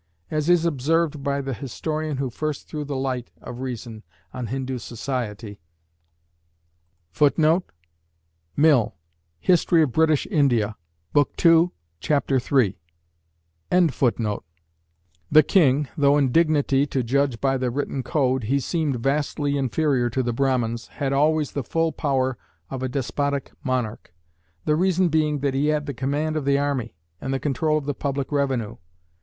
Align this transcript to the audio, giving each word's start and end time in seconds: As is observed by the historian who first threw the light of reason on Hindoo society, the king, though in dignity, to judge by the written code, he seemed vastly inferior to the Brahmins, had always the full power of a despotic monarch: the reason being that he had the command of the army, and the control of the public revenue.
As 0.31 0.49
is 0.49 0.65
observed 0.65 1.21
by 1.21 1.41
the 1.41 1.53
historian 1.53 2.17
who 2.17 2.31
first 2.31 2.67
threw 2.67 2.83
the 2.83 2.95
light 2.95 3.29
of 3.39 3.59
reason 3.59 4.01
on 4.33 4.47
Hindoo 4.47 4.79
society, 4.79 5.59
the 7.13 7.65
king, 15.43 15.87
though 15.95 16.17
in 16.17 16.31
dignity, 16.31 16.87
to 16.87 17.03
judge 17.03 17.39
by 17.41 17.57
the 17.59 17.69
written 17.71 18.01
code, 18.01 18.43
he 18.45 18.59
seemed 18.59 18.95
vastly 18.95 19.55
inferior 19.57 20.09
to 20.09 20.23
the 20.23 20.33
Brahmins, 20.33 20.87
had 20.87 21.13
always 21.13 21.51
the 21.51 21.63
full 21.63 21.91
power 21.91 22.37
of 22.71 22.81
a 22.81 22.89
despotic 22.89 23.51
monarch: 23.63 24.11
the 24.65 24.75
reason 24.75 25.09
being 25.09 25.39
that 25.41 25.53
he 25.53 25.67
had 25.67 25.85
the 25.85 25.93
command 25.93 26.35
of 26.35 26.45
the 26.45 26.57
army, 26.57 26.95
and 27.21 27.31
the 27.31 27.39
control 27.39 27.77
of 27.77 27.85
the 27.85 27.93
public 27.93 28.31
revenue. 28.31 28.77